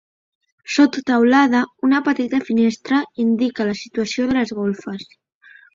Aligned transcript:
Sota 0.75 1.03
teulada, 1.09 1.61
una 1.89 2.01
petita 2.09 2.41
finestra 2.49 3.03
indica 3.27 3.71
la 3.73 3.79
situació 3.85 4.31
de 4.33 4.41
les 4.41 4.59
golfes. 4.63 5.11